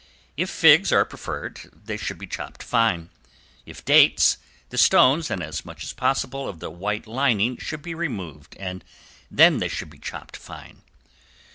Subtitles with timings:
[0.35, 3.11] If figs are preferred they should be chopped fine.
[3.67, 4.39] If dates,
[4.69, 8.83] the stones and as much as possible of the white lining should be removed and
[9.29, 10.81] then they should be chopped fine.